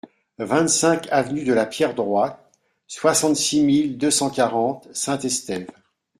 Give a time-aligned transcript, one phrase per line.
[0.39, 2.39] vingt-cinq avenue de la Pierre Droite,
[2.87, 5.67] soixante-six mille deux cent quarante Saint-Estève